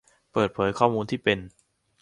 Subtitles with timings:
[0.33, 1.39] เปิดเผยข้อมูลที่เป็น